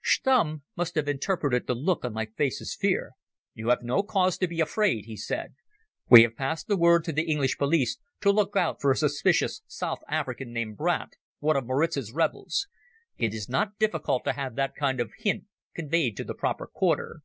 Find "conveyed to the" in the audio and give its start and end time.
15.74-16.32